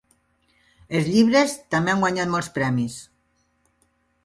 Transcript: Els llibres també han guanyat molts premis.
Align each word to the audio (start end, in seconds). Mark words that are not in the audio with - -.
Els 0.99 1.09
llibres 1.15 1.53
també 1.75 1.95
han 1.95 2.03
guanyat 2.05 2.33
molts 2.37 2.51
premis. 2.59 2.99